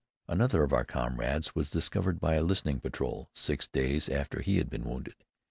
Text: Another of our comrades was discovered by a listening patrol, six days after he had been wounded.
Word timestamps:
Another 0.27 0.63
of 0.63 0.73
our 0.73 0.83
comrades 0.83 1.53
was 1.53 1.69
discovered 1.69 2.19
by 2.19 2.33
a 2.33 2.41
listening 2.41 2.79
patrol, 2.79 3.29
six 3.35 3.67
days 3.67 4.09
after 4.09 4.41
he 4.41 4.57
had 4.57 4.67
been 4.67 4.83
wounded. 4.89 5.13